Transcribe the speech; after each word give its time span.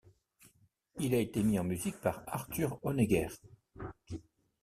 Il 0.99 1.13
a 1.13 1.19
été 1.19 1.43
mis 1.43 1.59
en 1.59 1.63
musique 1.63 2.01
par 2.01 2.23
Arthur 2.25 2.79
Honegger. 2.81 3.27